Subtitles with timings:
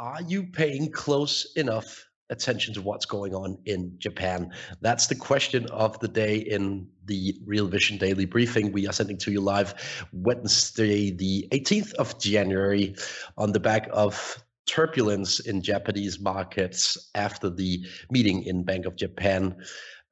[0.00, 4.50] Are you paying close enough attention to what's going on in Japan?
[4.80, 8.72] That's the question of the day in the Real Vision Daily Briefing.
[8.72, 9.74] We are sending to you live
[10.14, 12.96] Wednesday, the 18th of January,
[13.36, 19.54] on the back of turbulence in Japanese markets after the meeting in Bank of Japan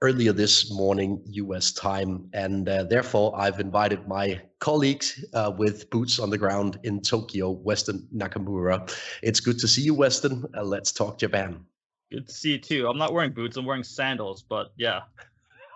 [0.00, 2.28] earlier this morning, US time.
[2.32, 7.50] And uh, therefore, I've invited my colleagues uh, with boots on the ground in Tokyo,
[7.50, 8.94] Weston Nakamura.
[9.22, 10.44] It's good to see you, Weston.
[10.56, 11.64] Uh, let's talk Japan.
[12.10, 12.88] Good to see you too.
[12.88, 15.02] I'm not wearing boots, I'm wearing sandals, but yeah.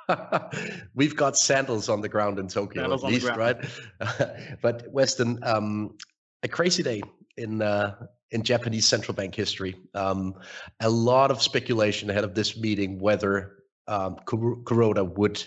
[0.95, 3.57] We've got sandals on the ground in Tokyo, sandals at least, right?
[4.63, 5.97] but Weston, um,
[6.43, 7.03] a crazy day
[7.37, 7.95] in uh,
[8.31, 9.77] in Japanese central bank history.
[9.95, 10.35] Um,
[10.81, 15.43] a lot of speculation ahead of this meeting whether um, Kuroda would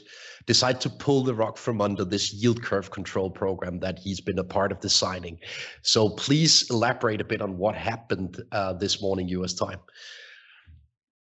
[0.46, 4.40] decide to pull the rug from under this yield curve control program that he's been
[4.40, 5.40] a part of designing.
[5.82, 9.54] So please elaborate a bit on what happened uh, this morning, U.S.
[9.54, 9.80] time.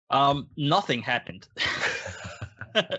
[0.09, 1.47] Um, nothing happened,
[2.75, 2.91] uh,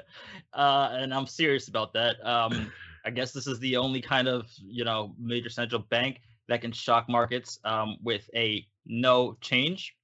[0.53, 2.17] and I'm serious about that.
[2.27, 2.71] Um,
[3.07, 6.73] I guess this is the only kind of you know major central bank that can
[6.73, 9.95] shock markets um, with a no change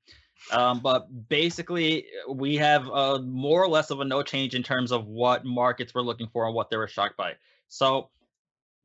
[0.53, 4.93] um, but basically, we have uh, more or less of a no change in terms
[4.93, 7.33] of what markets were looking for and what they were shocked by.
[7.69, 8.11] So,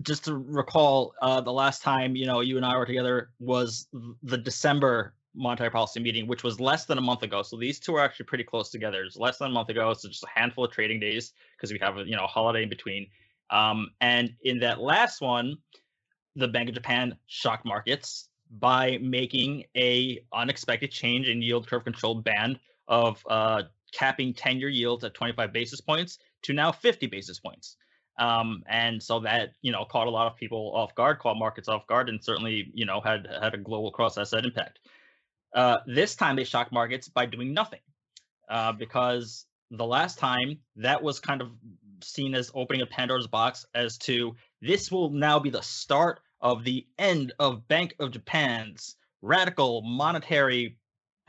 [0.01, 3.87] just to recall, uh, the last time you know you and I were together was
[4.23, 7.43] the December monetary policy meeting, which was less than a month ago.
[7.43, 9.03] So these two are actually pretty close together.
[9.03, 9.93] It's less than a month ago.
[9.93, 12.63] So just a handful of trading days because we have a you know a holiday
[12.63, 13.07] in between.
[13.49, 15.57] Um, and in that last one,
[16.35, 22.15] the Bank of Japan shocked markets by making a unexpected change in yield curve control
[22.15, 27.39] band of uh, capping 10 year yields at 25 basis points to now 50 basis
[27.39, 27.75] points.
[28.17, 31.69] Um, and so that you know caught a lot of people off guard, caught markets
[31.69, 34.79] off guard, and certainly you know had had a global cross asset impact.
[35.55, 37.79] Uh, this time they shocked markets by doing nothing,
[38.49, 41.49] uh, because the last time that was kind of
[42.03, 46.63] seen as opening a Pandora's box as to this will now be the start of
[46.63, 50.77] the end of Bank of Japan's radical monetary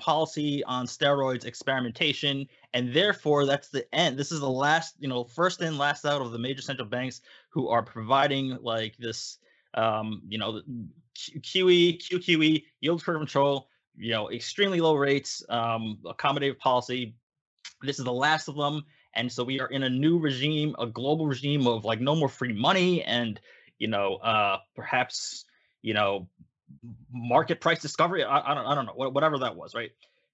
[0.00, 5.22] policy on steroids experimentation and therefore that's the end this is the last you know
[5.22, 7.20] first in last out of the major central banks
[7.50, 9.38] who are providing like this
[9.74, 10.62] um you know
[11.14, 17.14] qe qqe yield curve control you know extremely low rates um accommodative policy.
[17.82, 18.84] This is the last of them
[19.14, 22.28] and so we are in a new regime a global regime of like no more
[22.28, 23.40] free money and
[23.80, 25.44] you know, uh, perhaps,
[25.82, 26.28] you know,
[27.12, 28.22] market price discovery.
[28.22, 29.90] I, I don't, I don't know, whatever that was, right?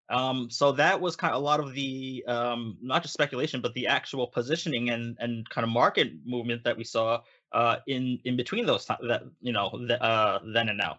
[0.09, 3.75] Um, so that was kind of a lot of the um, not just speculation, but
[3.75, 8.37] the actual positioning and and kind of market movement that we saw uh, in in
[8.37, 10.99] between those times that you know the, uh, then and now.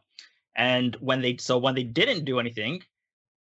[0.55, 2.81] And when they so when they didn't do anything,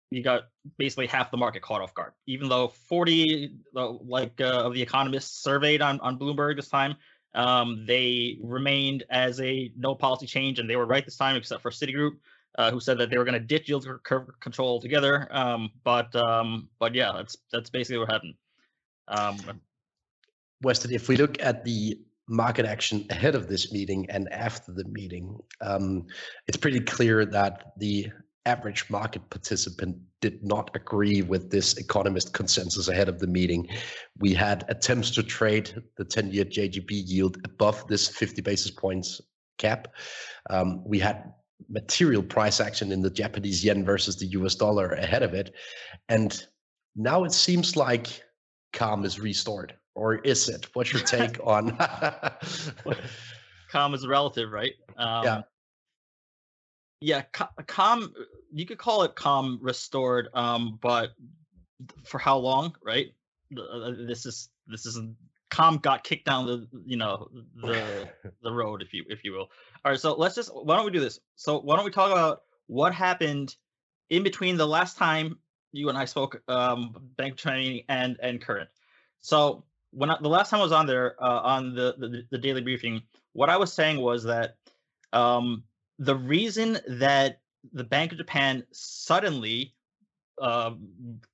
[0.09, 0.43] you got
[0.77, 2.13] basically half the market caught off guard.
[2.27, 6.95] Even though 40 uh, like uh, of the economists surveyed on on Bloomberg this time
[7.33, 11.61] um, they remained as a no policy change, and they were right this time, except
[11.61, 12.17] for Citigroup,
[12.57, 15.27] uh, who said that they were going to ditch yield curve control altogether.
[15.31, 18.33] Um, but um, but yeah, that's that's basically what happened.
[19.07, 19.61] Um,
[20.61, 24.85] Weston, if we look at the market action ahead of this meeting and after the
[24.85, 26.05] meeting, um,
[26.47, 28.07] it's pretty clear that the
[28.45, 33.67] average market participant did not agree with this economist consensus ahead of the meeting.
[34.19, 39.21] We had attempts to trade the 10 year JGB yield above this 50 basis points
[39.57, 39.89] cap.
[40.49, 41.33] Um, we had
[41.69, 45.53] material price action in the Japanese yen versus the US dollar ahead of it.
[46.09, 46.45] And
[46.95, 48.23] now it seems like
[48.73, 49.75] calm is restored.
[49.93, 50.67] Or is it?
[50.73, 51.77] What's your take on?
[53.69, 54.73] calm is relative, right?
[54.97, 55.41] Um, yeah
[57.01, 57.23] yeah,
[57.67, 58.13] calm.
[58.53, 61.11] You could call it calm restored, um, but
[62.05, 63.07] for how long, right?
[63.57, 64.99] Uh, this is this is
[65.49, 68.07] calm got kicked down the you know the
[68.43, 69.49] the road, if you if you will.
[69.83, 71.19] All right, so let's just why don't we do this?
[71.35, 73.55] So why don't we talk about what happened
[74.11, 75.39] in between the last time
[75.71, 78.69] you and I spoke, um, bank training and and current.
[79.21, 82.37] So when I, the last time I was on there uh, on the, the, the
[82.37, 83.01] daily briefing,
[83.33, 84.55] what I was saying was that
[85.13, 85.63] um,
[86.01, 87.41] the reason that
[87.73, 89.75] the Bank of Japan suddenly
[90.41, 90.71] uh,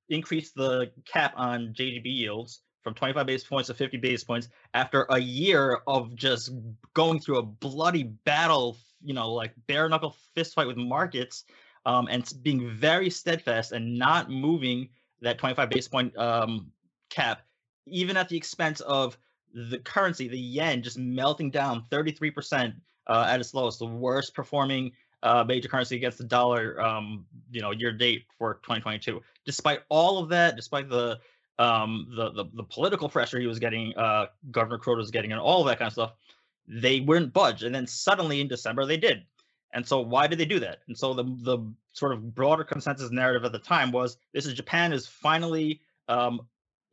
[0.09, 5.05] increased the cap on JGB yields from 25 basis points to 50 basis points after
[5.09, 6.51] a year of just
[6.93, 11.45] going through a bloody battle, you know, like bare knuckle fist fight with markets,
[11.85, 14.89] um, and being very steadfast and not moving
[15.21, 16.69] that 25 basis point um,
[17.09, 17.41] cap
[17.89, 19.17] even at the expense of
[19.53, 22.73] the currency, the yen, just melting down 33%
[23.07, 24.91] uh, at its lowest, the worst performing
[25.23, 29.21] uh, major currency against the dollar, um, you know, year date for 2022.
[29.45, 31.19] Despite all of that, despite the
[31.59, 35.41] um, the, the, the political pressure he was getting, uh, Governor Kuroda was getting, and
[35.41, 36.13] all that kind of stuff,
[36.67, 37.63] they wouldn't budge.
[37.63, 39.23] And then suddenly in December they did.
[39.73, 40.79] And so why did they do that?
[40.87, 41.59] And so the the
[41.93, 46.41] sort of broader consensus narrative at the time was this is Japan is finally um,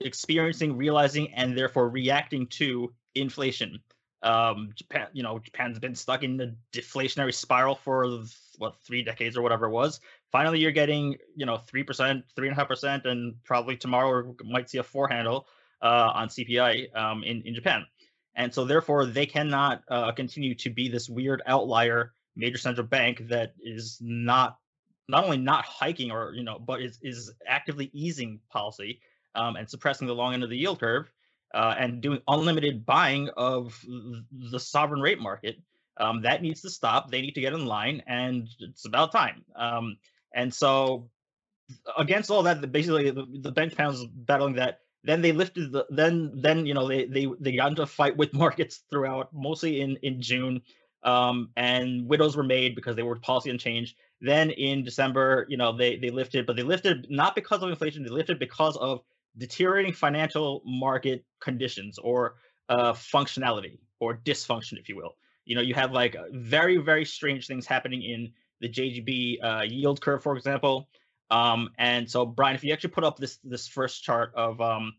[0.00, 3.80] experiencing, realizing, and therefore reacting to inflation.
[4.24, 8.22] Um, Japan, you know, Japan's been stuck in the deflationary spiral for
[8.58, 10.00] what three decades or whatever it was.
[10.32, 14.24] Finally, you're getting you know three percent, three and a half percent, and probably tomorrow
[14.24, 15.46] we might see a four handle
[15.82, 17.86] uh, on CPI um, in in Japan.
[18.34, 23.28] And so, therefore, they cannot uh, continue to be this weird outlier major central bank
[23.28, 24.58] that is not
[25.06, 29.00] not only not hiking or you know, but is is actively easing policy
[29.34, 31.12] um, and suppressing the long end of the yield curve
[31.54, 33.80] uh, and doing unlimited buying of
[34.50, 35.56] the sovereign rate market.
[35.96, 37.10] Um, that needs to stop.
[37.10, 39.44] They need to get in line, and it's about time.
[39.54, 39.96] Um,
[40.34, 41.08] and so,
[41.96, 44.80] against all that, basically the, bench panels battling that.
[45.04, 45.86] Then they lifted the.
[45.90, 49.80] Then then you know they they they got into a fight with markets throughout, mostly
[49.80, 50.62] in in June.
[51.04, 53.94] Um, and widows were made because they were policy unchanged.
[54.22, 58.02] Then in December, you know, they they lifted, but they lifted not because of inflation.
[58.02, 59.02] They lifted because of
[59.36, 62.36] deteriorating financial market conditions or
[62.68, 65.16] uh, functionality or dysfunction, if you will.
[65.44, 70.00] You know, you have like very, very strange things happening in the JGB uh, yield
[70.00, 70.88] curve, for example.
[71.30, 74.94] Um, and so, Brian, if you actually put up this this first chart of um,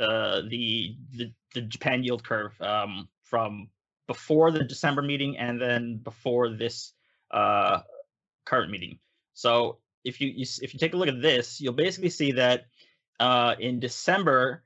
[0.00, 3.68] uh, the, the the Japan yield curve um, from
[4.06, 6.92] before the December meeting and then before this
[7.30, 7.80] uh,
[8.44, 8.98] current meeting.
[9.34, 12.66] So if you, you if you take a look at this, you'll basically see that
[13.20, 14.62] uh, in December,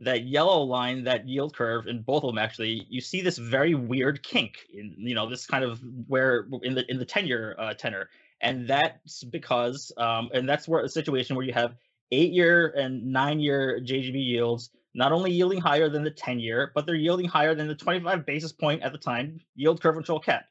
[0.00, 3.74] that yellow line, that yield curve in both of them actually, you see this very
[3.74, 7.54] weird kink in you know this kind of where in the in the ten year
[7.58, 8.08] uh, tenor,
[8.40, 11.76] and that's because um, and that's where a situation where you have
[12.10, 16.70] eight year and nine year JGB yields not only yielding higher than the 10 year,
[16.74, 20.20] but they're yielding higher than the 25 basis point at the time yield curve control
[20.20, 20.44] cap.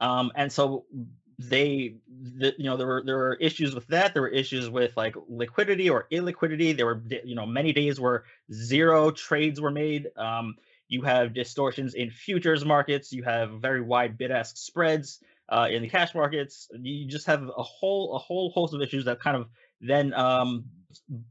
[0.00, 0.84] Um, and so
[1.38, 4.14] they the, you know there were there were issues with that.
[4.14, 6.76] There were issues with like liquidity or illiquidity.
[6.76, 10.08] There were you know many days where zero trades were made.
[10.16, 10.54] Um,
[10.88, 13.12] you have distortions in futures markets.
[13.12, 16.68] You have very wide bid ask spreads uh, in the cash markets.
[16.72, 19.48] You just have a whole a whole host of issues that kind of
[19.80, 20.64] then um,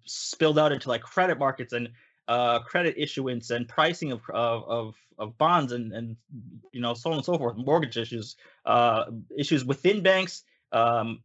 [0.06, 1.74] spilled out into like credit markets.
[1.74, 1.90] And
[2.28, 6.18] uh, credit issuance and pricing of of of, bonds and and
[6.72, 9.06] you know so on and so forth, mortgage issues, uh,
[9.38, 11.22] issues within banks, um,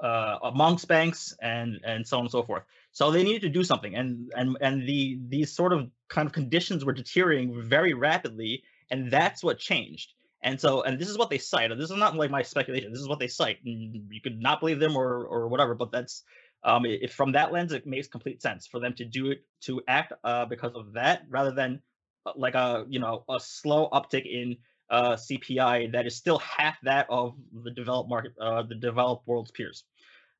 [0.00, 2.62] uh, amongst banks, and and so on and so forth.
[2.92, 6.32] So they needed to do something, and and and the these sort of kind of
[6.32, 10.12] conditions were deteriorating very rapidly, and that's what changed.
[10.42, 11.70] And so, and this is what they cite.
[11.70, 12.92] This is not like my speculation.
[12.92, 13.58] This is what they cite.
[13.64, 16.22] You could not believe them or or whatever, but that's
[16.64, 19.82] um, if from that lens, it makes complete sense for them to do it to
[19.86, 21.82] act uh, because of that, rather than
[22.24, 24.56] uh, like a you know a slow uptick in
[24.90, 29.50] uh, CPI that is still half that of the developed market, uh, the developed world's
[29.50, 29.84] peers.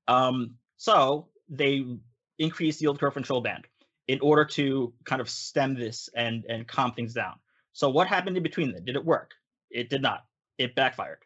[0.09, 1.85] Um, so they
[2.39, 3.67] increase yield curve control band
[4.09, 7.35] in order to kind of stem this and and calm things down.
[7.75, 8.85] So what happened in between them?
[8.85, 9.33] Did it work?
[9.71, 10.25] It did not.
[10.57, 11.19] It backfired.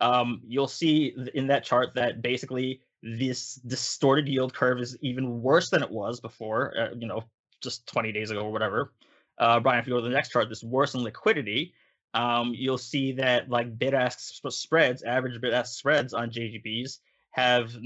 [0.00, 5.68] Um, you'll see in that chart that basically this distorted yield curve is even worse
[5.68, 7.22] than it was before, uh, you know,
[7.60, 8.92] just 20 days ago or whatever.
[9.38, 11.74] Uh, Brian, if you go to the next chart, this worsened liquidity,
[12.14, 16.98] um, you'll see that like bid ask sp- spreads, average bid ask spreads on JGBs
[17.32, 17.76] have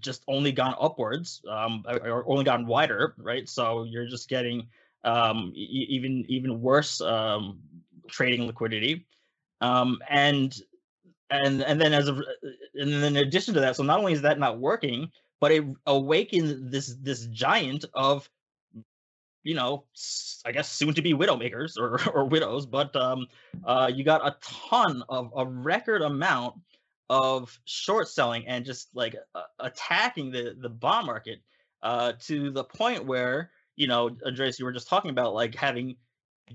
[0.00, 3.46] just only gone upwards, um, or only gotten wider, right?
[3.48, 4.66] So you're just getting
[5.04, 7.60] um, e- even even worse um,
[8.08, 9.06] trading liquidity.
[9.60, 10.58] Um, and
[11.30, 12.12] and and then as a
[12.74, 15.64] and then in addition to that, so not only is that not working, but it
[15.86, 18.28] awakened this this giant of
[19.42, 19.84] you know,
[20.46, 23.26] I guess soon to be widow makers or, or widows, but um,
[23.66, 26.54] uh, you got a ton of a record amount
[27.10, 31.40] of short selling and just like uh, attacking the the bond market
[31.82, 35.96] uh, to the point where you know, Andreas, you were just talking about like having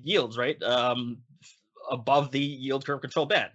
[0.03, 1.17] yields right um,
[1.89, 3.51] above the yield curve control band.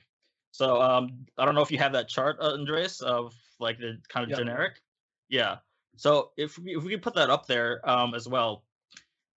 [0.54, 3.98] So um, I don't know if you have that chart, uh, Andreas, of like the
[4.08, 4.38] kind of yep.
[4.38, 4.80] generic.
[5.28, 5.56] Yeah.
[5.96, 8.62] So if we, if we could put that up there um, as well,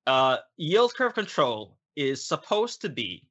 [0.06, 3.28] uh, yield curve control is supposed to be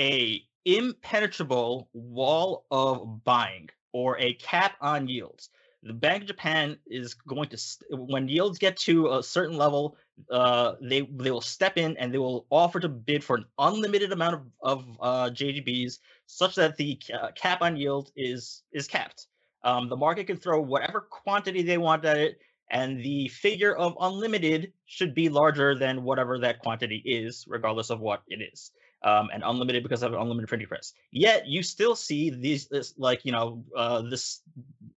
[0.00, 5.50] a impenetrable wall of buying or a cap on yields.
[5.82, 7.58] The Bank of Japan is going to,
[7.90, 9.98] when yields get to a certain level,
[10.30, 14.12] uh, they they will step in and they will offer to bid for an unlimited
[14.12, 17.00] amount of of uh, JGBs, such that the
[17.34, 19.26] cap on yield is is capped.
[19.64, 22.38] Um, the market can throw whatever quantity they want at it,
[22.70, 28.00] and the figure of unlimited should be larger than whatever that quantity is, regardless of
[28.00, 28.72] what it is.
[29.04, 30.92] Um, and unlimited because of an unlimited printing press.
[31.12, 34.42] Yet you still see these, this, like you know, uh, this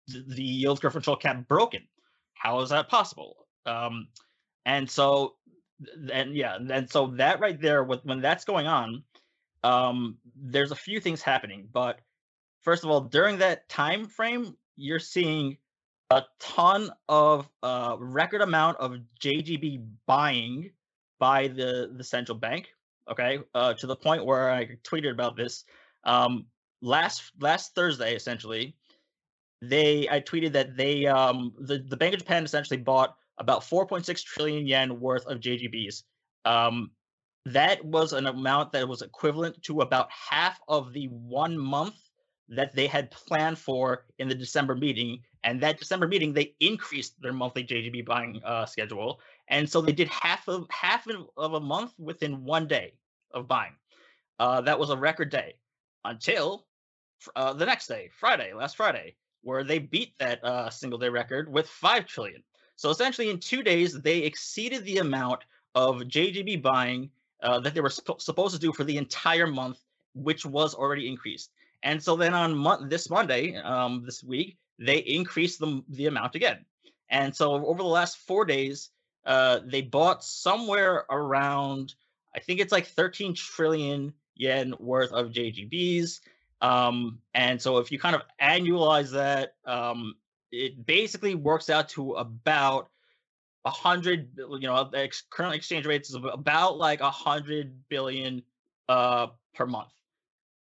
[0.07, 1.81] the yield curve control cap broken.
[2.33, 3.45] How is that possible?
[3.65, 4.07] Um,
[4.69, 5.33] and so
[6.13, 9.03] and yeah and so that right there when that's going on
[9.63, 11.99] um there's a few things happening but
[12.61, 15.57] first of all during that time frame you're seeing
[16.11, 20.69] a ton of uh record amount of jgb buying
[21.19, 22.69] by the the central bank
[23.09, 25.65] okay uh to the point where i tweeted about this
[26.03, 26.45] um
[26.81, 28.75] last last thursday essentially
[29.61, 34.23] they i tweeted that they um the, the bank of japan essentially bought about 4.6
[34.23, 36.03] trillion yen worth of JGBs.
[36.45, 36.91] Um,
[37.45, 41.95] that was an amount that was equivalent to about half of the one month
[42.49, 45.19] that they had planned for in the December meeting.
[45.43, 49.93] And that December meeting, they increased their monthly JGB buying uh, schedule, and so they
[49.93, 52.93] did half of half of a month within one day
[53.33, 53.71] of buying.
[54.37, 55.55] Uh, that was a record day
[56.03, 56.65] until
[57.35, 61.51] uh, the next day, Friday, last Friday, where they beat that uh, single day record
[61.51, 62.43] with five trillion.
[62.79, 65.41] So essentially, in two days, they exceeded the amount
[65.75, 67.09] of JGB buying
[67.43, 69.79] uh, that they were sp- supposed to do for the entire month,
[70.13, 71.51] which was already increased.
[71.83, 76.35] And so then on mo- this Monday, um, this week, they increased the, the amount
[76.35, 76.63] again.
[77.09, 78.91] And so over the last four days,
[79.25, 81.95] uh, they bought somewhere around,
[82.33, 86.21] I think it's like 13 trillion yen worth of JGBs.
[86.61, 90.15] Um, and so if you kind of annualize that, um,
[90.51, 92.89] it basically works out to about
[93.65, 98.41] a hundred you know ex- current exchange rates is about like a hundred billion
[98.87, 99.89] uh per month.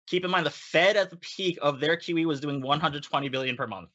[0.08, 3.56] Keep in mind the fed at the peak of their qe was doing 120 billion
[3.56, 3.89] per month.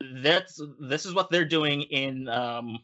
[0.00, 2.78] That's this is what they're doing in um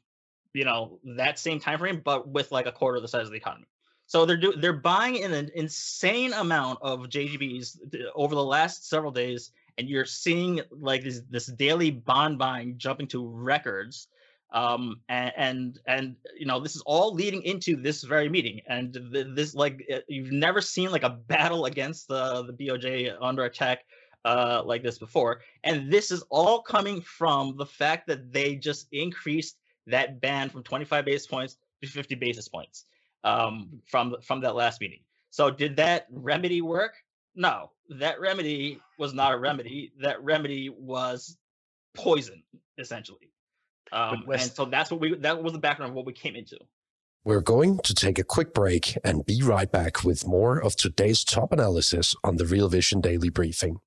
[0.55, 3.31] you know that same time frame but with like a quarter of the size of
[3.33, 3.67] the economy.
[4.07, 7.79] So they're do they're buying in an insane amount of jgbs
[8.15, 13.07] over the last several days and you're seeing like this this daily bond buying jumping
[13.07, 14.09] to records
[14.53, 18.61] um and and, and you know this is all leading into this very meeting.
[18.69, 18.95] And
[19.35, 23.85] this like eh, you've never seen like a battle against the the boj under attack
[24.27, 25.41] uh like this before.
[25.65, 29.57] And this is all coming from the fact that they just increased
[29.87, 32.85] that band from 25 basis points to 50 basis points
[33.25, 35.01] um from from that last meeting.
[35.31, 36.97] So did that remedy work
[37.35, 39.93] no, that remedy was not a remedy.
[40.01, 41.37] That remedy was
[41.95, 42.43] poison,
[42.79, 43.31] essentially.
[43.93, 46.59] Um, and so that's what we that was the background of what we came into.
[47.25, 51.23] We're going to take a quick break and be right back with more of today's
[51.23, 53.81] top analysis on the Real Vision Daily Briefing.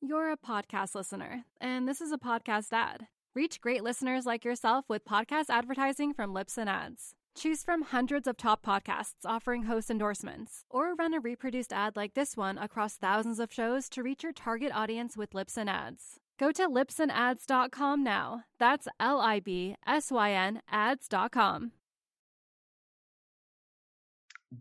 [0.00, 3.06] You're a podcast listener, and this is a podcast ad.
[3.36, 7.14] Reach great listeners like yourself with podcast advertising from Libsyn Ads.
[7.34, 12.14] Choose from hundreds of top podcasts offering host endorsements, or run a reproduced ad like
[12.14, 16.20] this one across thousands of shows to reach your target audience with Libsyn Ads.
[16.38, 18.44] Go to libsynads.com now.
[18.58, 21.72] That's L I B S Y N ads.com.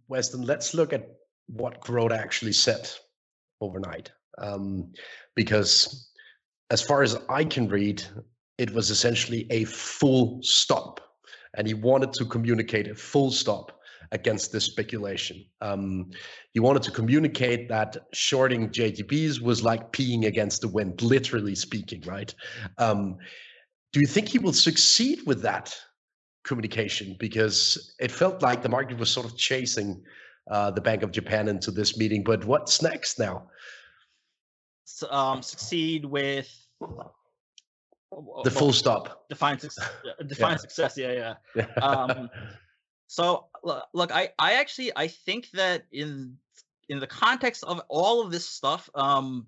[0.08, 2.90] Weston, let's look at what Kuroda actually said
[3.60, 4.12] overnight.
[4.38, 4.94] Um,
[5.36, 6.10] because
[6.70, 8.02] as far as I can read,
[8.58, 11.11] it was essentially a full stop
[11.56, 13.82] and he wanted to communicate a full stop
[14.12, 15.46] against this speculation.
[15.62, 16.12] Um,
[16.52, 22.02] he wanted to communicate that shorting JGBs was like peeing against the wind, literally speaking,
[22.06, 22.34] right?
[22.78, 23.18] Um,
[23.94, 25.76] do you think he will succeed with that
[26.44, 27.16] communication?
[27.20, 30.02] Because it felt like the market was sort of chasing
[30.50, 32.24] uh, the Bank of Japan into this meeting.
[32.24, 33.50] But what's next now?
[34.86, 36.50] So, um, succeed with
[38.44, 39.28] the full stop.
[39.30, 39.90] Define success.
[40.28, 40.58] Define yeah.
[40.58, 40.98] success.
[40.98, 41.66] Yeah, yeah.
[41.82, 42.30] Um,
[43.08, 46.38] so look, I, I actually, I think that in
[46.90, 49.48] in the context of all of this stuff, um,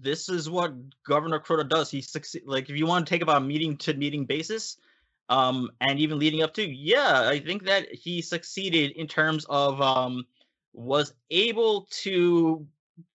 [0.00, 0.74] this is what
[1.04, 1.90] Governor Kuroda does.
[1.90, 2.42] He succeed.
[2.46, 4.76] Like, if you want to take about meeting to meeting basis,
[5.28, 9.80] um, and even leading up to, yeah, I think that he succeeded in terms of
[9.80, 10.26] um,
[10.72, 12.66] was able to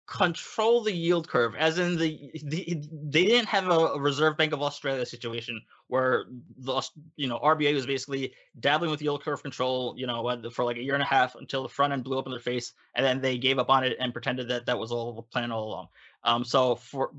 [0.08, 4.62] control the yield curve, as in the, the they didn't have a, Reserve Bank of
[4.62, 6.26] Australia situation where
[6.58, 6.82] the
[7.18, 10.82] you know RBA was basically dabbling with yield curve control, you know, for like a
[10.82, 13.22] year and a half until the front end blew up in their face, and then
[13.22, 15.88] they gave up on it and pretended that that was all the plan all along.
[16.24, 17.12] Um, so for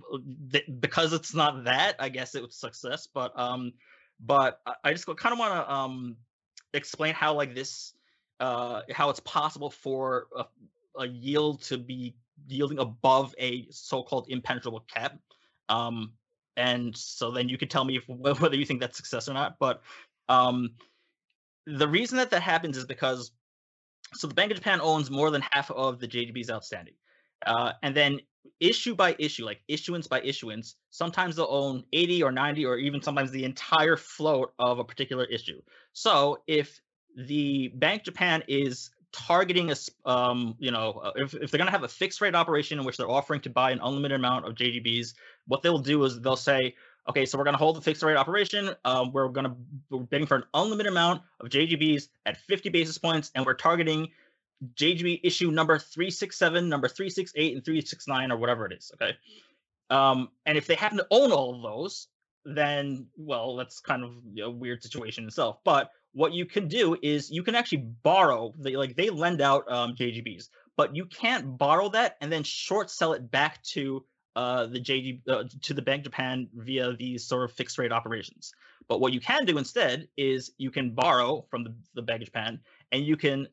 [0.81, 3.75] because it's not that, I guess it was success, but um,
[4.19, 6.17] but I just kind of want to um
[6.73, 7.93] explain how like this
[8.41, 10.45] uh how it's possible for a,
[11.01, 12.15] a yield to be
[12.47, 15.19] yielding above a so-called impenetrable cap.
[15.69, 16.13] Um,
[16.57, 18.09] and so then you could tell me if,
[18.41, 19.57] whether you think that's success or not.
[19.59, 19.83] But
[20.29, 20.71] um,
[21.67, 23.33] the reason that that happens is because
[24.15, 26.95] so the Bank of Japan owns more than half of the JGBs outstanding.
[27.47, 28.21] Uh, and then
[28.61, 33.03] issue by issue, like issuance by issuance, sometimes they'll own 80 or 90 or even
[33.03, 35.61] sometimes the entire float of a particular issue.
[35.93, 36.81] So if
[37.17, 41.73] the Bank Japan is targeting a um, you know uh, if, if they're going to
[41.73, 44.55] have a fixed rate operation in which they're offering to buy an unlimited amount of
[44.55, 45.15] JGBs,
[45.47, 46.75] what they'll do is they'll say,
[47.09, 48.71] okay, so we're going to hold the fixed rate operation.
[48.85, 49.57] Um, we're going to
[49.91, 54.09] we're bidding for an unlimited amount of JGBs at 50 basis points, and we're targeting
[54.75, 58.93] JGB issue number 367, number 368, and 369, or whatever it is.
[58.95, 59.17] Okay.
[59.91, 62.09] Um, and if they happen to own all of those,
[62.45, 65.59] then well, that's kind of a weird situation itself.
[65.65, 69.71] But what you can do is you can actually borrow they like they lend out
[69.71, 74.67] um, JGBs, but you can't borrow that and then short sell it back to uh,
[74.67, 78.53] the JG uh, to the Bank Japan via these sort of fixed rate operations.
[78.89, 82.59] But what you can do instead is you can borrow from the, the Bank Japan
[82.91, 83.47] and you can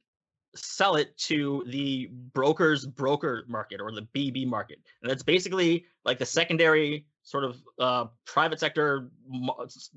[0.55, 4.79] sell it to the brokers broker market or the BB market.
[5.03, 9.11] And that's basically like the secondary sort of uh, private sector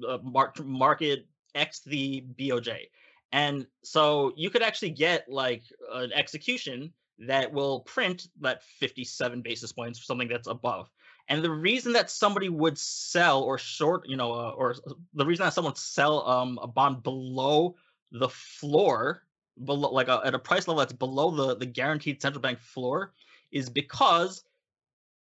[0.07, 1.24] uh, market
[1.58, 2.88] X the BOJ.
[3.32, 9.72] And so you could actually get like an execution that will print that 57 basis
[9.72, 10.88] points for something that's above.
[11.28, 14.76] And the reason that somebody would sell or short, you know, uh, or
[15.12, 17.74] the reason that someone would sell um, a bond below
[18.12, 19.24] the floor,
[19.64, 22.58] below like a, uh, at a price level that's below the the guaranteed central bank
[22.60, 23.12] floor,
[23.52, 24.44] is because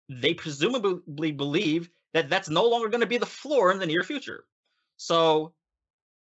[0.07, 4.03] they presumably believe that that's no longer going to be the floor in the near
[4.03, 4.45] future.
[4.95, 5.53] So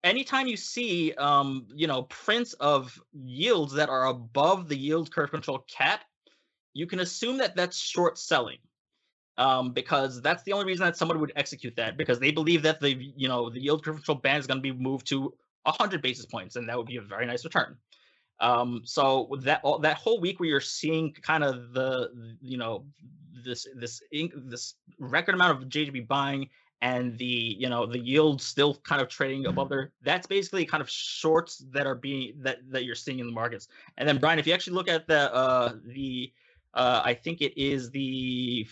[0.03, 5.31] anytime you see um, you know prints of yields that are above the yield curve
[5.31, 6.01] control cap
[6.73, 8.57] you can assume that that's short selling
[9.37, 12.79] um, because that's the only reason that somebody would execute that because they believe that
[12.79, 16.01] the you know the yield curve control band is going to be moved to 100
[16.01, 17.77] basis points and that would be a very nice return.
[18.39, 22.85] Um, so that that whole week where you're seeing kind of the you know
[23.45, 26.49] this this this record amount of JGB buying
[26.83, 30.81] and the you know the yield still kind of trading above there that's basically kind
[30.81, 33.69] of shorts that are being that that you're seeing in the markets.
[33.97, 36.31] And then brian if you actually look at the uh the
[36.73, 38.67] uh i think it is the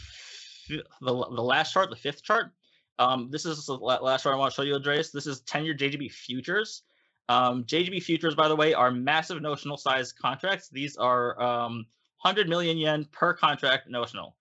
[0.69, 2.52] the, the last chart the fifth chart.
[3.00, 5.12] Um this is the last chart i want to show you andreas.
[5.12, 6.84] This is 10 year jgb futures.
[7.30, 10.67] Um jgb futures by the way are massive notional size contracts.
[10.67, 11.86] These are um
[12.24, 14.36] 100 million yen per contract notional.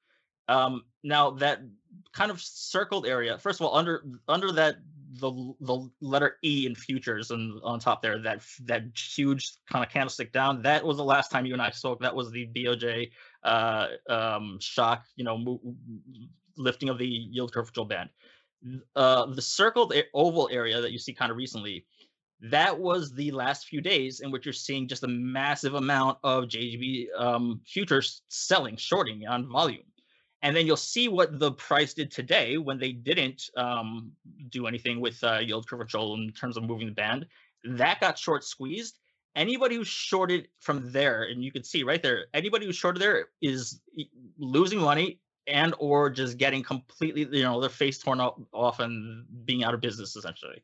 [0.48, 1.60] Um now that
[2.12, 3.38] kind of circled area.
[3.38, 4.76] First of all, under under that
[5.12, 9.90] the the letter E in futures and on top there, that that huge kind of
[9.90, 10.62] candlestick down.
[10.62, 12.00] That was the last time you and I spoke.
[12.00, 13.10] That was the BOJ
[13.44, 15.04] uh, um, shock.
[15.16, 15.60] You know, mo-
[16.56, 18.10] lifting of the yield curve control band.
[18.94, 21.86] Uh, the circled oval area that you see kind of recently.
[22.42, 26.44] That was the last few days in which you're seeing just a massive amount of
[26.44, 29.82] JGB um, futures selling, shorting on volume
[30.42, 34.12] and then you'll see what the price did today when they didn't um,
[34.50, 37.26] do anything with uh, yield curve control in terms of moving the band.
[37.64, 38.98] That got short squeezed.
[39.36, 43.28] Anybody who shorted from there, and you can see right there, anybody who shorted there
[43.40, 43.80] is
[44.38, 49.62] losing money and or just getting completely, you know, their face torn off and being
[49.62, 50.62] out of business essentially.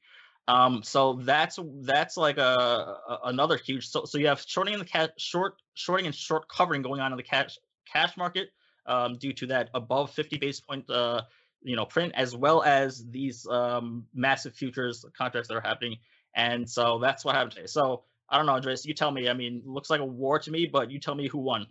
[0.49, 3.89] Um, so that's that's like a, a, another huge.
[3.89, 7.12] So so you have shorting in the cat short shorting and short covering going on
[7.12, 7.59] in the cash
[7.93, 8.51] cash market
[8.87, 11.22] um, due to that above 50 basis point uh,
[11.62, 15.96] you know print as well as these um, massive futures contracts that are happening
[16.35, 18.85] and so that's what happened today so I don't know, Andreas.
[18.85, 19.29] You tell me.
[19.29, 21.66] I mean, looks like a war to me, but you tell me who won.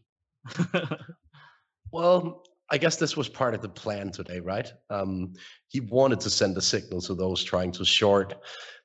[1.92, 4.72] well, I guess this was part of the plan today, right?
[4.90, 5.34] Um,
[5.68, 8.36] he wanted to send a signal to those trying to short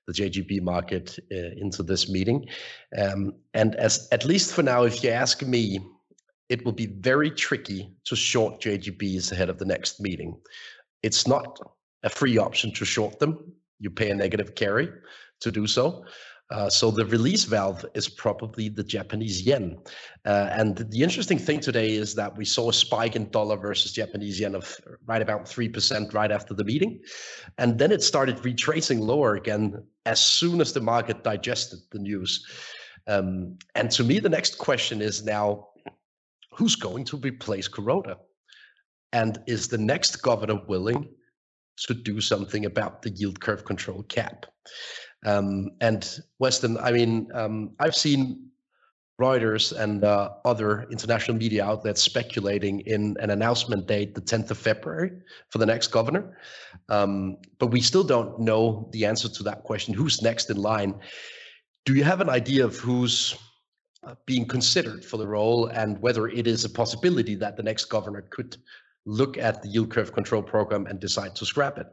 [0.06, 2.46] the JGB market uh, into this meeting.
[2.98, 5.78] Um, and as at least for now, if you ask me,
[6.50, 10.36] it will be very tricky to short JGBs ahead of the next meeting.
[11.02, 11.58] It's not
[12.02, 13.52] a free option to short them.
[13.78, 14.90] You pay a negative carry
[15.40, 16.04] to do so.
[16.50, 19.78] Uh, so the release valve is probably the Japanese yen.
[20.24, 23.92] Uh, and the interesting thing today is that we saw a spike in dollar versus
[23.92, 27.00] Japanese yen of right about 3% right after the meeting.
[27.58, 32.44] And then it started retracing lower again as soon as the market digested the news.
[33.06, 35.68] Um, and to me, the next question is now
[36.61, 38.16] who's going to replace Kuroda?
[39.14, 41.09] And is the next governor willing
[41.87, 44.44] to do something about the yield curve control cap?
[45.25, 48.51] Um, and Weston, I mean, um, I've seen
[49.18, 54.59] Reuters and uh, other international media outlets speculating in an announcement date, the 10th of
[54.59, 55.12] February,
[55.49, 56.37] for the next governor.
[56.90, 61.01] Um, but we still don't know the answer to that question who's next in line?
[61.87, 63.35] Do you have an idea of who's
[64.26, 68.22] being considered for the role and whether it is a possibility that the next governor
[68.30, 68.56] could
[69.04, 71.86] look at the yield curve control program and decide to scrap it?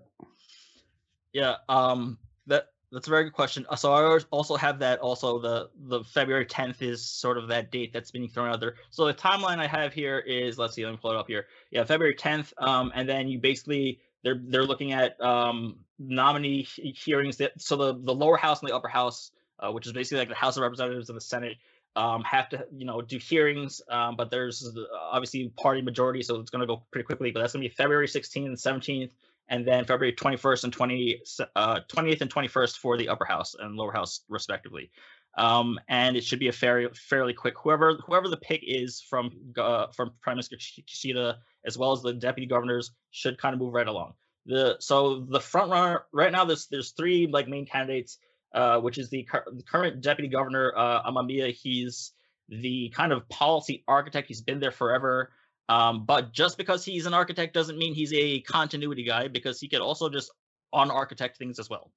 [1.33, 2.17] Yeah, um,
[2.47, 3.65] that that's a very good question.
[3.69, 4.99] Uh, so I also have that.
[4.99, 8.75] Also, the the February 10th is sort of that date that's being thrown out there.
[8.89, 11.47] So the timeline I have here is let's see, let me pull it up here.
[11.71, 12.53] Yeah, February 10th.
[12.57, 17.37] Um, and then you basically they're they're looking at um nominee hearings.
[17.37, 20.29] That so the the lower house and the upper house, uh, which is basically like
[20.29, 21.57] the House of Representatives and the Senate,
[21.97, 23.81] um, have to you know do hearings.
[23.89, 24.73] Um, but there's
[25.11, 27.31] obviously party majority, so it's going to go pretty quickly.
[27.31, 29.09] But that's going to be February 16th and 17th
[29.49, 31.21] and then February 21st and 20,
[31.55, 34.91] uh, 20th and 21st for the upper house and lower house respectively.
[35.37, 37.53] Um, and it should be a fairly fairly quick.
[37.61, 42.13] Whoever whoever the pick is from uh, from Prime Minister Kishida as well as the
[42.13, 44.13] deputy governors should kind of move right along.
[44.47, 48.17] The so the front runner right now there's there's three like main candidates,
[48.53, 51.53] uh, which is the, the current deputy governor uh, Amamiya.
[51.53, 52.11] He's
[52.49, 54.27] the kind of policy architect.
[54.27, 55.31] He's been there forever.
[55.69, 59.67] Um, but just because he's an architect doesn't mean he's a continuity guy because he
[59.67, 60.31] could also just
[60.73, 61.91] un-architect things as well.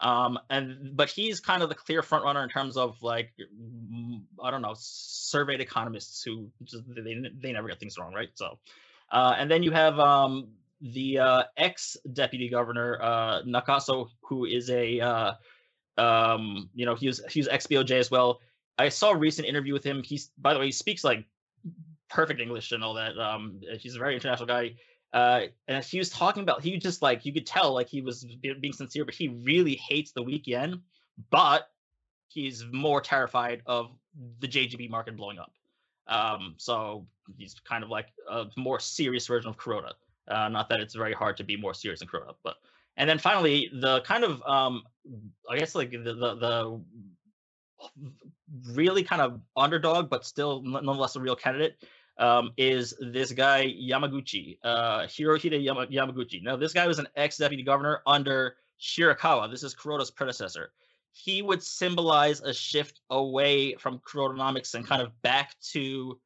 [0.00, 3.32] Um, and but he's kind of the clear front runner in terms of like
[4.42, 8.28] I don't know surveyed economists who just they they never get things wrong, right?
[8.34, 8.58] So,
[9.10, 10.48] uh, and then you have um,
[10.80, 15.32] the uh, ex deputy governor uh, Nakaso, who is a uh,
[15.98, 18.40] um, you know he was he was ex BOJ as well.
[18.78, 20.02] I saw a recent interview with him.
[20.02, 21.24] He's by the way he speaks like
[22.08, 23.18] perfect English and all that.
[23.18, 24.74] Um, he's a very international guy.
[25.12, 28.26] Uh, and he was talking about, he just like you could tell like he was
[28.60, 30.82] being sincere, but he really hates the weak yen.
[31.30, 31.68] but
[32.28, 33.92] he's more terrified of
[34.40, 35.52] the JGB market blowing up.
[36.08, 37.06] Um, so
[37.38, 39.92] he's kind of like a more serious version of Kuroda.
[40.26, 42.56] Uh, not that it's very hard to be more serious than Kuroda, but
[42.96, 44.82] and then finally the kind of um,
[45.50, 46.80] I guess like the the, the
[48.72, 51.76] really kind of underdog, but still nonetheless a real candidate
[52.18, 56.42] um, is this guy Yamaguchi, uh, Hirohide Yama- Yamaguchi.
[56.42, 59.50] Now, this guy was an ex-deputy governor under Shirakawa.
[59.50, 60.72] This is Kuroda's predecessor.
[61.12, 66.18] He would symbolize a shift away from Kurodanomics and kind of back to,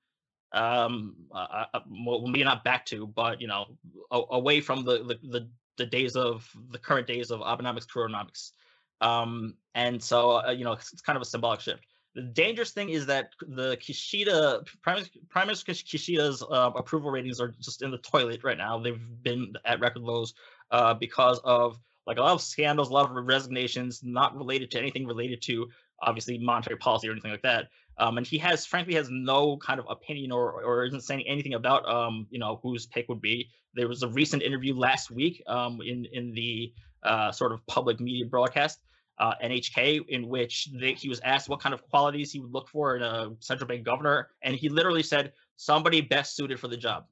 [0.53, 3.67] um, uh, uh, well, maybe not back to, but you know,
[4.11, 8.53] a- away from the, the the the days of the current days of Abenomics, Kurodanomics.
[9.01, 11.85] Um, and so, uh, you know, it's, it's kind of a symbolic shift.
[12.15, 15.07] The dangerous thing is that the Kishida Prime,
[15.47, 18.79] Minister Kishida's uh, approval ratings are just in the toilet right now.
[18.79, 20.35] They've been at record lows
[20.71, 24.79] uh, because of like a lot of scandals, a lot of resignations, not related to
[24.79, 25.69] anything related to
[26.03, 27.69] obviously monetary policy or anything like that.
[27.99, 31.55] Um, and he has, frankly, has no kind of opinion or or isn't saying anything
[31.55, 33.49] about um, you know whose pick would be.
[33.75, 38.01] There was a recent interview last week um, in in the uh, sort of public
[38.01, 38.81] media broadcast
[39.19, 42.69] uh, NHK, in which they, he was asked what kind of qualities he would look
[42.69, 46.77] for in a central bank governor, and he literally said, "Somebody best suited for the
[46.77, 47.07] job."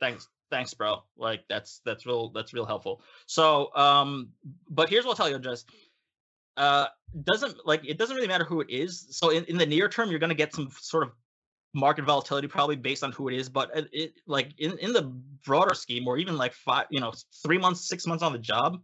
[0.00, 1.02] Thanks, thanks, bro.
[1.16, 3.02] Like that's that's real that's real helpful.
[3.26, 4.30] So, um,
[4.70, 5.68] but here's what I'll tell you, just
[6.56, 6.86] uh,
[7.24, 9.06] doesn't like it doesn't really matter who it is.
[9.10, 11.12] So in, in the near term, you're gonna get some sort of
[11.74, 15.02] market volatility probably based on who it is but it, it, like in, in the
[15.44, 17.12] broader scheme or even like five you know
[17.44, 18.80] three months six months on the job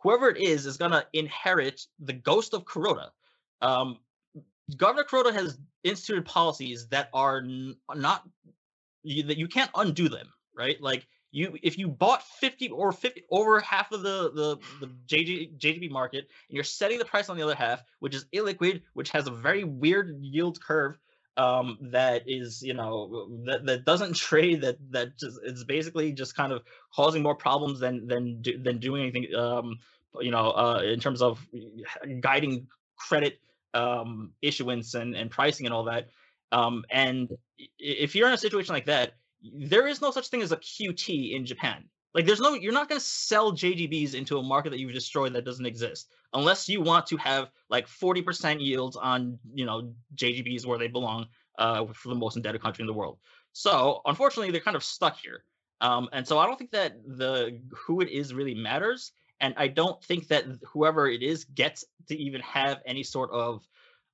[0.00, 3.10] whoever it is is going to inherit the ghost of Kuroda.
[3.60, 3.98] Um,
[4.76, 8.28] Governor Kuroda has instituted policies that are n- not
[9.02, 10.80] you, that you can't undo them, right?
[10.80, 15.58] Like you if you bought 50 or 50 over half of the the the JG,
[15.58, 19.10] JGB market and you're setting the price on the other half which is illiquid which
[19.10, 20.98] has a very weird yield curve
[21.38, 26.36] um, that is you know that, that doesn't trade that that just it's basically just
[26.36, 26.62] kind of
[26.94, 29.78] causing more problems than than than doing anything um,
[30.20, 31.44] you know uh, in terms of
[32.20, 33.40] guiding credit
[33.74, 36.08] um, issuance and, and pricing and all that
[36.52, 37.28] um, and
[37.78, 41.34] if you're in a situation like that there is no such thing as a QT
[41.34, 41.84] in Japan.
[42.14, 45.34] Like there's no you're not going to sell JGBs into a market that you've destroyed
[45.34, 50.66] that doesn't exist unless you want to have like 40% yields on, you know, JGBs
[50.66, 51.26] where they belong
[51.58, 53.18] uh, for the most indebted country in the world.
[53.52, 55.44] So, unfortunately, they're kind of stuck here.
[55.80, 59.68] Um, and so I don't think that the who it is really matters and I
[59.68, 63.66] don't think that whoever it is gets to even have any sort of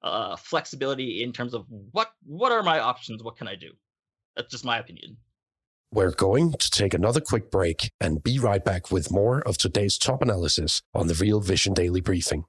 [0.03, 3.71] uh, flexibility in terms of what what are my options, what can I do.
[4.37, 5.17] That's just my opinion.
[5.95, 9.97] We're going to take another quick break and be right back with more of today's
[9.97, 12.47] top analysis on the Real Vision Daily Briefing.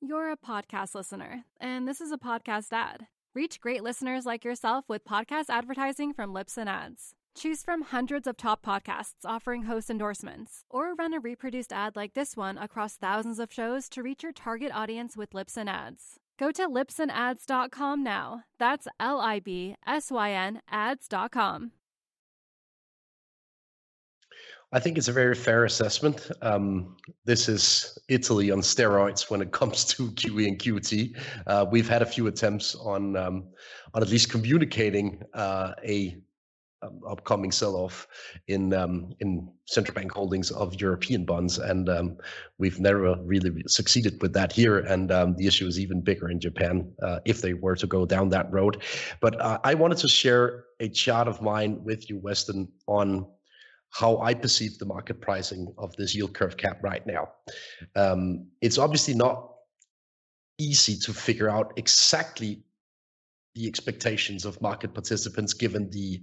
[0.00, 3.06] You're a podcast listener, and this is a podcast ad.
[3.36, 7.14] Reach great listeners like yourself with podcast advertising from Libsyn Ads.
[7.36, 12.14] Choose from hundreds of top podcasts offering host endorsements, or run a reproduced ad like
[12.14, 16.18] this one across thousands of shows to reach your target audience with Libsyn Ads.
[16.38, 18.44] Go to libsynads.com now.
[18.58, 21.72] That's L I B S Y N ads.com.
[24.74, 26.30] I think it's a very fair assessment.
[26.40, 31.20] Um, this is Italy on steroids when it comes to QE and QT.
[31.46, 33.48] Uh, we've had a few attempts on um,
[33.92, 36.16] on at least communicating uh, a
[36.82, 38.06] um, upcoming sell-off
[38.48, 42.16] in um, in central bank holdings of European bonds, and um,
[42.58, 44.78] we've never really succeeded with that here.
[44.78, 48.04] And um, the issue is even bigger in Japan uh, if they were to go
[48.06, 48.82] down that road.
[49.20, 53.26] But uh, I wanted to share a chart of mine with you, Weston, on
[53.90, 57.28] how I perceive the market pricing of this yield curve cap right now.
[57.94, 59.50] Um, it's obviously not
[60.58, 62.64] easy to figure out exactly
[63.54, 66.22] the expectations of market participants given the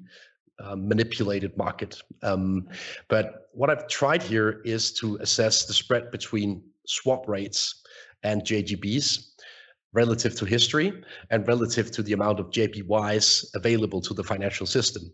[0.64, 2.02] uh, manipulated market.
[2.24, 2.68] Um,
[3.08, 7.82] but what I've tried here is to assess the spread between swap rates
[8.24, 9.30] and JGBs
[9.94, 10.94] relative to history
[11.32, 15.12] and relative to the amount of JPYs available to the financial system.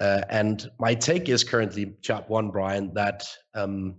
[0.00, 3.96] Uh, and my take is currently, chart one, Brian, that um,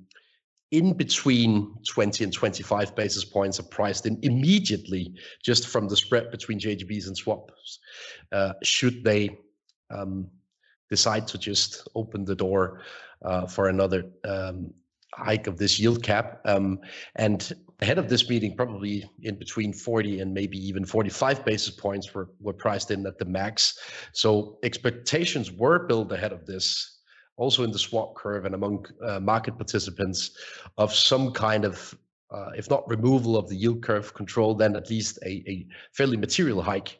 [0.71, 5.13] in between 20 and 25 basis points are priced in immediately
[5.43, 7.79] just from the spread between JGBs and swaps.
[8.31, 9.37] Uh, should they
[9.91, 10.29] um,
[10.89, 12.81] decide to just open the door
[13.23, 14.73] uh, for another um,
[15.13, 16.41] hike of this yield cap.
[16.45, 16.79] Um,
[17.15, 22.13] and ahead of this meeting, probably in between 40 and maybe even 45 basis points
[22.13, 23.79] were, were priced in at the max.
[24.13, 26.99] So expectations were built ahead of this,
[27.37, 30.31] also in the swap curve and among uh, market participants,
[30.77, 31.97] of some kind of
[32.31, 36.15] uh, if not removal of the yield curve control, then at least a, a fairly
[36.15, 36.99] material hike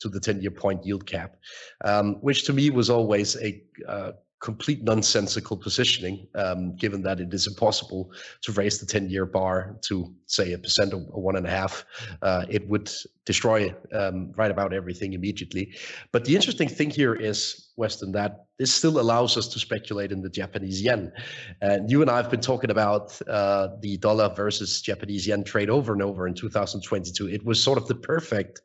[0.00, 1.36] to the 10 year point yield cap,
[1.84, 7.32] um, which to me was always a uh, complete nonsensical positioning, um, given that it
[7.34, 11.46] is impossible to raise the 10 year bar to, say, a percent or, one and
[11.46, 11.84] a half.
[12.22, 12.90] Uh, it would
[13.24, 15.74] destroy um, right about everything immediately.
[16.12, 20.22] But the interesting thing here is, Weston, that this still allows us to speculate in
[20.22, 21.12] the Japanese yen.
[21.60, 25.70] And you and I have been talking about uh, the dollar versus Japanese yen trade
[25.70, 27.28] over and over in 2022.
[27.28, 28.62] It was sort of the perfect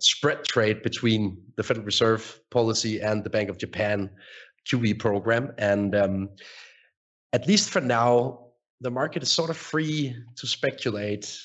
[0.00, 4.10] spread trade between the Federal Reserve policy and the Bank of Japan
[4.66, 5.52] QE program.
[5.58, 6.30] And um,
[7.32, 8.40] at least for now,
[8.80, 11.38] the market is sort of free to speculate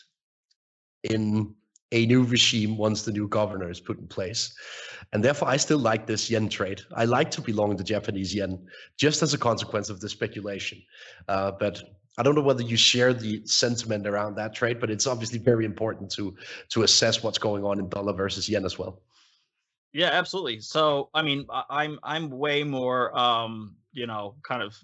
[1.03, 1.53] in
[1.91, 4.53] a new regime once the new governor is put in place.
[5.13, 6.81] And therefore, I still like this yen trade.
[6.95, 10.81] I like to belong to Japanese yen just as a consequence of the speculation.
[11.27, 11.81] Uh, but
[12.19, 15.63] I don't know whether you share the sentiment around that trade, but it's obviously very
[15.63, 16.35] important to
[16.69, 19.01] to assess what's going on in dollar versus yen as well.
[19.93, 20.59] Yeah, absolutely.
[20.59, 24.77] So, I mean, I'm I'm way more, um, you know, kind of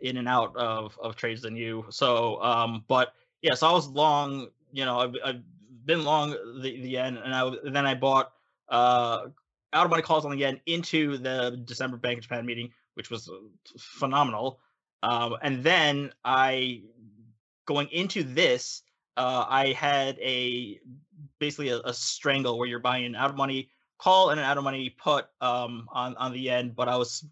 [0.00, 1.86] in and out of of trades than you.
[1.88, 4.48] So, um, but yes, yeah, so I was long.
[4.70, 5.42] You know, I've, I've
[5.86, 8.32] been long the the yen, and I and then I bought
[8.68, 9.28] uh
[9.72, 13.10] out of money calls on the yen into the December Bank of Japan meeting, which
[13.10, 13.32] was uh,
[13.78, 14.60] phenomenal.
[15.02, 16.82] Um, and then I,
[17.66, 18.82] going into this,
[19.16, 20.80] uh, I had a
[21.38, 24.58] basically a, a, strangle where you're buying an out of money call and an out
[24.58, 27.24] of money put um, on on the end, but I was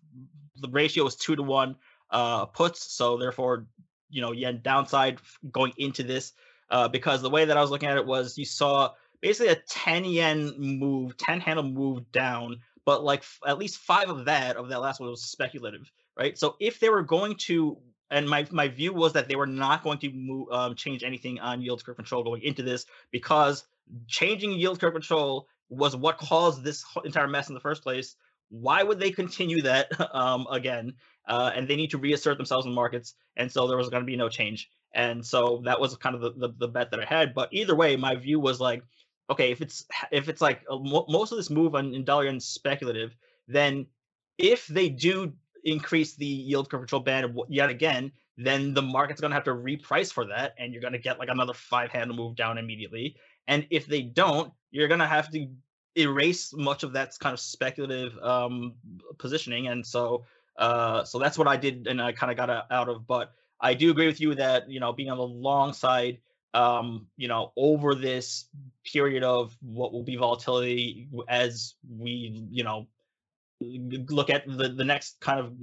[0.57, 1.77] the ratio was two to one
[2.11, 3.67] uh, puts, so therefore
[4.11, 5.19] you know yen downside
[5.53, 6.33] going into this
[6.71, 9.57] uh, because the way that I was looking at it was you saw basically a
[9.69, 14.57] 10 yen move, 10 handle move down but like f- at least five of that
[14.57, 16.39] of that last one was speculative, right?
[16.39, 17.79] So if they were going to,
[18.11, 21.41] and my my view was that they were not going to move, um, change anything
[21.41, 23.65] on yield curve control going into this because
[24.07, 28.17] changing yield curve control was what caused this entire mess in the first place.
[28.49, 30.95] Why would they continue that um, again?
[31.27, 34.07] Uh, and they need to reassert themselves in markets, and so there was going to
[34.07, 34.71] be no change.
[34.95, 37.35] And so that was kind of the, the, the bet that I had.
[37.35, 38.83] But either way, my view was like
[39.29, 42.41] okay, if it's if it's like uh, most of this move on in dollar yen
[42.41, 43.15] speculative,
[43.49, 43.87] then
[44.39, 45.33] if they do
[45.67, 49.55] increase the yield curve control band yet again, then the market's going to have to
[49.55, 53.17] reprice for that, and you're going to get like another five handle move down immediately.
[53.49, 55.49] And if they don't, you're going to have to
[55.97, 58.75] erase much of that kind of speculative um,
[59.19, 59.69] positioning.
[59.69, 60.25] And so,
[60.59, 63.07] uh, so that's what I did, and I kind of got out of.
[63.07, 66.19] But I do agree with you that you know being on the long side
[66.57, 68.47] um, you know, over this
[68.83, 72.87] period of what will be volatility as we, you know,
[73.61, 75.55] look at the, the next kind of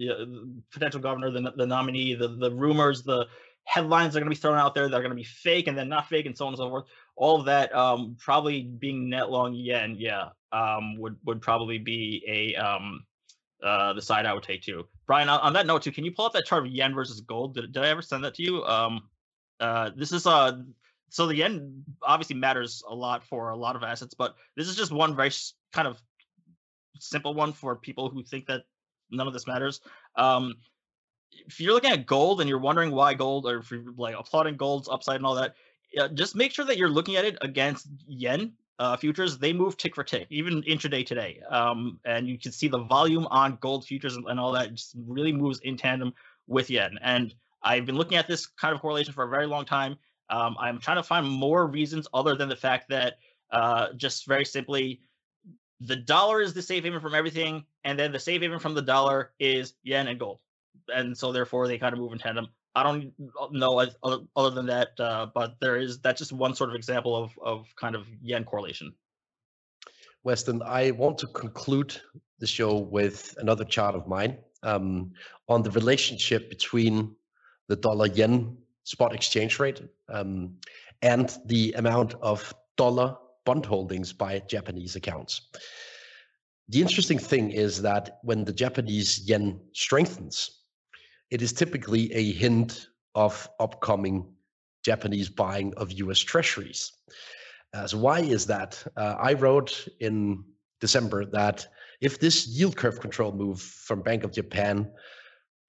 [0.71, 3.27] potential governor, the, the nominee, the, the rumors, the
[3.65, 5.77] headlines are going to be thrown out there that are going to be fake and
[5.77, 6.86] then not fake and so on and so forth.
[7.15, 12.23] All of that um, probably being net long yen, yeah, um, would would probably be
[12.27, 13.06] a um,
[13.63, 14.88] uh, the side I would take too.
[15.06, 17.21] Brian, on, on, that note too, can you pull up that chart of yen versus
[17.21, 17.56] gold?
[17.56, 18.63] Did, did I ever send that to you?
[18.65, 19.03] Um,
[19.60, 20.60] uh, this is uh
[21.10, 24.75] so the yen obviously matters a lot for a lot of assets, but this is
[24.75, 25.29] just one very
[25.71, 26.01] kind of
[26.99, 28.63] simple one for people who think that
[29.12, 29.82] none of this matters.
[30.15, 30.56] Um,
[31.47, 34.56] if you're looking at gold and you're wondering why gold, or if you're like applauding
[34.56, 35.56] gold's upside and all that,
[36.13, 39.38] just make sure that you're looking at it against yen uh, futures.
[39.38, 41.41] They move tick for tick, even intraday today.
[41.49, 44.95] Um, and you can see the volume on gold futures and, and all that just
[45.08, 46.13] really moves in tandem
[46.47, 46.97] with yen.
[47.01, 49.97] And I've been looking at this kind of correlation for a very long time.
[50.29, 53.17] Um, I'm trying to find more reasons other than the fact that
[53.51, 55.01] uh, just very simply,
[55.80, 58.82] the dollar is the safe haven from everything, and then the safe haven from the
[58.82, 60.40] dollar is yen and gold,
[60.94, 62.48] and so therefore they kind of move in tandem.
[62.76, 63.14] I don't
[63.52, 63.80] know
[64.36, 67.68] other, than that, uh, but there is that's just one sort of example of of
[67.76, 68.94] kind of yen correlation.
[70.24, 72.00] Weston, I want to conclude
[72.40, 75.12] the show with another chart of mine um,
[75.50, 77.16] on the relationship between
[77.68, 80.56] the dollar yen spot exchange rate um,
[81.02, 85.49] and the amount of dollar bond holdings by Japanese accounts.
[86.69, 90.62] The interesting thing is that when the Japanese yen strengthens,
[91.29, 94.34] it is typically a hint of upcoming
[94.84, 96.91] Japanese buying of US treasuries.
[97.73, 98.84] Uh, so, why is that?
[98.95, 100.43] Uh, I wrote in
[100.79, 101.67] December that
[102.01, 104.91] if this yield curve control move from Bank of Japan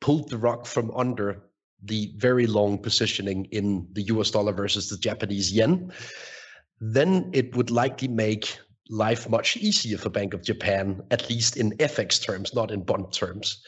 [0.00, 1.44] pulled the rug from under
[1.82, 5.92] the very long positioning in the US dollar versus the Japanese yen,
[6.80, 8.58] then it would likely make
[8.90, 13.12] life much easier for Bank of Japan, at least in FX terms, not in bond
[13.12, 13.62] terms.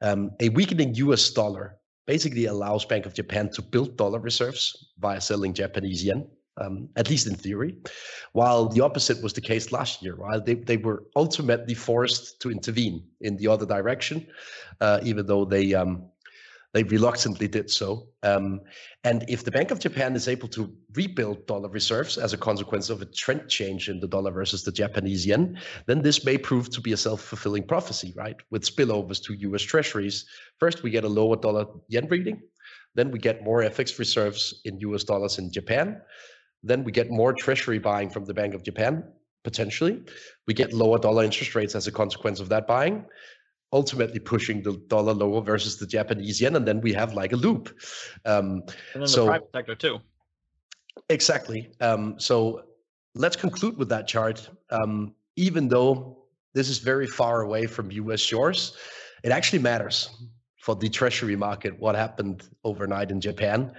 [0.00, 5.20] Um, a weakening US dollar basically allows Bank of Japan to build dollar reserves via
[5.20, 6.26] selling Japanese yen.
[6.60, 7.78] Um, at least in theory,
[8.32, 12.50] while the opposite was the case last year, while they, they were ultimately forced to
[12.50, 14.26] intervene in the other direction,
[14.82, 16.11] uh, even though they um,
[16.72, 18.08] they reluctantly did so.
[18.22, 18.60] Um,
[19.04, 22.88] and if the Bank of Japan is able to rebuild dollar reserves as a consequence
[22.88, 26.70] of a trend change in the dollar versus the Japanese yen, then this may prove
[26.70, 28.36] to be a self fulfilling prophecy, right?
[28.50, 30.24] With spillovers to US treasuries.
[30.58, 32.40] First, we get a lower dollar yen reading.
[32.94, 36.00] Then we get more FX reserves in US dollars in Japan.
[36.62, 39.04] Then we get more treasury buying from the Bank of Japan,
[39.44, 40.02] potentially.
[40.46, 43.04] We get lower dollar interest rates as a consequence of that buying
[43.72, 47.36] ultimately pushing the dollar lower versus the Japanese yen, and then we have like a
[47.36, 47.74] loop.
[48.24, 48.62] Um,
[48.94, 50.00] and then so, the private sector too.
[51.08, 51.70] Exactly.
[51.80, 52.64] Um, so
[53.14, 54.48] let's conclude with that chart.
[54.70, 56.18] Um, even though
[56.52, 58.20] this is very far away from U.S.
[58.20, 58.76] shores,
[59.22, 60.10] it actually matters
[60.58, 63.72] for the treasury market what happened overnight in Japan,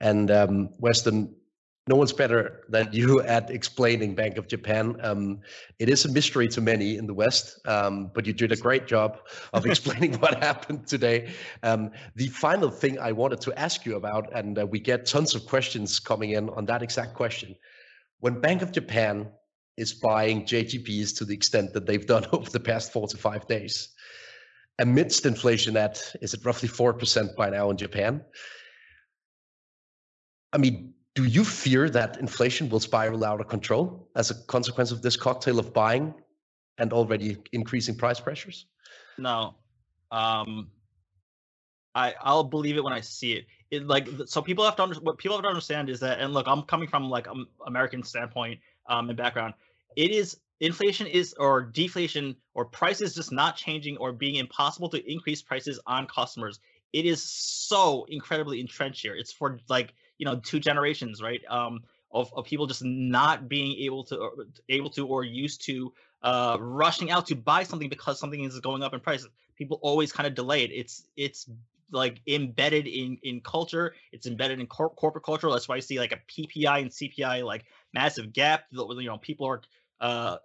[0.00, 1.34] and um, Weston
[1.88, 4.96] no one's better than you at explaining Bank of Japan.
[5.02, 5.40] Um,
[5.78, 8.86] it is a mystery to many in the West, um, but you did a great
[8.86, 9.20] job
[9.52, 11.32] of explaining what happened today.
[11.62, 15.34] Um, the final thing I wanted to ask you about, and uh, we get tons
[15.34, 17.54] of questions coming in on that exact question.
[18.20, 19.28] When Bank of Japan
[19.76, 23.46] is buying JGBs to the extent that they've done over the past four to five
[23.46, 23.90] days,
[24.78, 28.24] amidst inflation at, is it roughly 4% by now in Japan?
[30.52, 34.92] I mean, do you fear that inflation will spiral out of control as a consequence
[34.92, 36.14] of this cocktail of buying
[36.76, 38.66] and already increasing price pressures?
[39.16, 39.54] No.
[40.12, 40.70] Um,
[41.94, 43.46] I I'll believe it when I see it.
[43.70, 46.34] It like so people have to under, what people have to understand is that and
[46.34, 49.54] look, I'm coming from like an American standpoint um and background.
[49.96, 55.10] It is inflation is or deflation or prices just not changing or being impossible to
[55.10, 56.60] increase prices on customers.
[56.92, 59.16] It is so incredibly entrenched here.
[59.16, 61.40] It's for like you know two generations, right?
[61.48, 61.80] Um,
[62.12, 64.30] of, of people just not being able to
[64.68, 65.92] able to or used to
[66.22, 69.26] uh, rushing out to buy something because something is going up in price.
[69.56, 70.70] People always kind of delay it.
[70.72, 71.48] It's it's
[71.90, 73.94] like embedded in in culture.
[74.12, 75.50] It's embedded in cor- corporate culture.
[75.50, 78.64] That's why I see like a PPI and CPI like massive gap.
[78.70, 79.62] You know, people are
[80.00, 80.36] uh,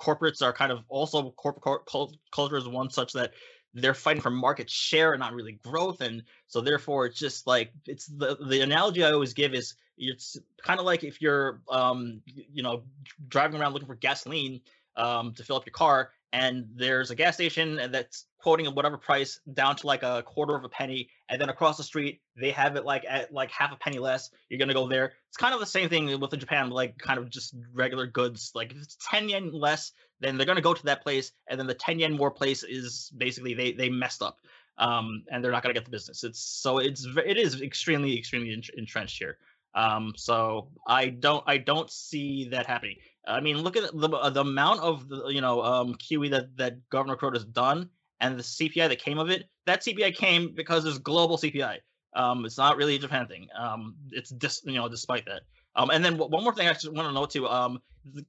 [0.00, 1.86] corporates are kind of also corporate
[2.30, 3.32] culture is one such that
[3.74, 7.72] they're fighting for market share and not really growth and so therefore it's just like
[7.86, 12.20] it's the the analogy i always give is it's kind of like if you're um
[12.26, 12.82] you know
[13.28, 14.60] driving around looking for gasoline
[14.96, 18.98] um to fill up your car and there's a gas station that's quoting at whatever
[18.98, 22.50] price down to like a quarter of a penny and then across the street they
[22.50, 25.12] have it like at like half a penny less you're gonna go there.
[25.28, 28.52] It's kind of the same thing with the japan like kind of just regular goods
[28.54, 31.66] like if it's 10 yen less then they're gonna go to that place and then
[31.66, 34.38] the 10 yen more place is basically they they messed up
[34.78, 36.24] um and they're not gonna get the business.
[36.24, 39.38] It's so it's it is extremely extremely entrenched here.
[39.74, 42.96] Um so i don't i don't see that happening
[43.28, 46.88] i mean look at the the amount of the you know um QE that that
[46.90, 50.98] governor has done and the CPI that came of it, that CPI came because there's
[50.98, 51.78] global CPI.
[52.16, 53.48] Um, it's not really a Japan thing.
[53.56, 55.42] Um, it's just you know despite that.
[55.76, 57.46] Um, and then one more thing I just want to note too.
[57.46, 57.80] Um,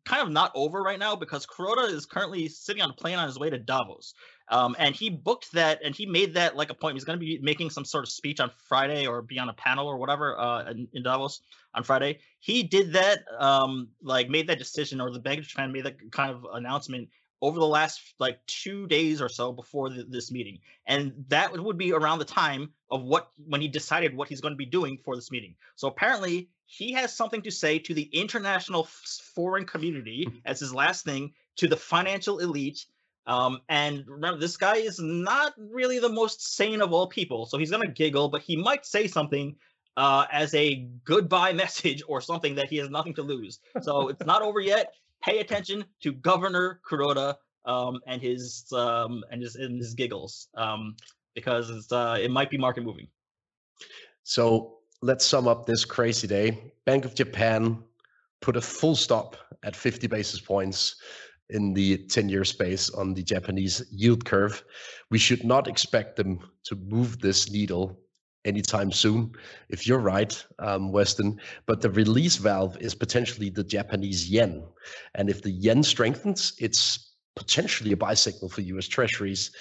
[0.05, 3.25] kind of not over right now because Kuroda is currently sitting on a plane on
[3.25, 4.13] his way to Davos.
[4.49, 6.95] Um, and he booked that and he made that like a point.
[6.95, 9.53] He's going to be making some sort of speech on Friday or be on a
[9.53, 11.41] panel or whatever uh, in, in Davos
[11.75, 12.19] on Friday.
[12.39, 16.31] He did that, um, like made that decision, or the of Japan made that kind
[16.31, 17.09] of announcement
[17.41, 21.77] over the last like two days or so before the, this meeting and that would
[21.77, 24.97] be around the time of what when he decided what he's going to be doing
[24.97, 28.87] for this meeting so apparently he has something to say to the international
[29.33, 32.85] foreign community as his last thing to the financial elite
[33.27, 37.57] um, and remember this guy is not really the most sane of all people so
[37.57, 39.55] he's to giggle but he might say something
[39.97, 44.25] uh, as a goodbye message or something that he has nothing to lose so it's
[44.25, 49.77] not over yet pay attention to Governor Kuroda um, and his um, and his and
[49.77, 50.95] his giggles um,
[51.35, 53.07] because it's, uh, it might be market moving.
[54.23, 56.73] So let's sum up this crazy day.
[56.85, 57.83] Bank of Japan
[58.41, 60.95] put a full stop at 50 basis points
[61.49, 64.63] in the 10 year space on the Japanese yield curve.
[65.09, 67.99] We should not expect them to move this needle
[68.45, 69.31] anytime soon,
[69.69, 71.39] if you're right, um, Weston.
[71.65, 74.63] But the release valve is potentially the Japanese yen.
[75.15, 79.51] And if the yen strengthens, it's potentially a buy signal for US treasuries.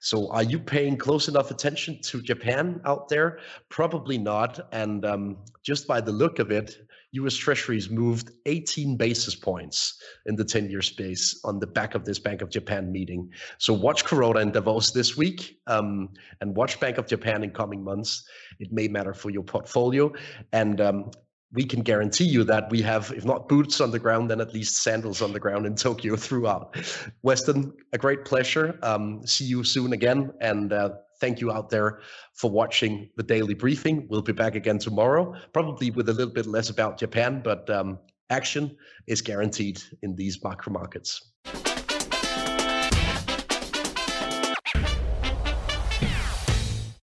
[0.00, 3.40] So, are you paying close enough attention to Japan out there?
[3.68, 4.60] Probably not.
[4.72, 10.36] And um, just by the look of it, US Treasuries moved 18 basis points in
[10.36, 13.30] the 10 year space on the back of this Bank of Japan meeting.
[13.58, 17.82] So watch Kuroda and Davos this week um, and watch Bank of Japan in coming
[17.82, 18.24] months.
[18.58, 20.12] It may matter for your portfolio.
[20.52, 21.10] And um,
[21.52, 24.52] we can guarantee you that we have, if not boots on the ground, then at
[24.52, 26.76] least sandals on the ground in Tokyo throughout.
[27.22, 28.78] Weston, a great pleasure.
[28.82, 30.32] Um, see you soon again.
[30.40, 30.90] And uh,
[31.20, 32.00] thank you out there
[32.34, 34.06] for watching the daily briefing.
[34.08, 37.98] We'll be back again tomorrow, probably with a little bit less about Japan, but um,
[38.30, 41.32] action is guaranteed in these macro markets.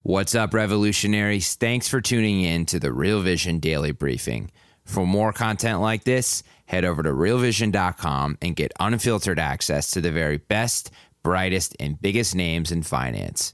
[0.04, 1.56] What's up, revolutionaries?
[1.56, 4.52] Thanks for tuning in to the Real Vision Daily Briefing.
[4.84, 10.12] For more content like this, head over to realvision.com and get unfiltered access to the
[10.12, 10.92] very best,
[11.24, 13.54] brightest, and biggest names in finance.